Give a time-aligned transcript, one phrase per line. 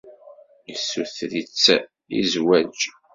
[0.69, 1.63] Yessuter-itt
[2.17, 2.79] i zzwaǧ.